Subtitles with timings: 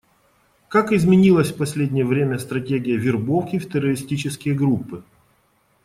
[0.67, 5.03] Как изменилась в последнее время стратегия вербовки в террористические группы?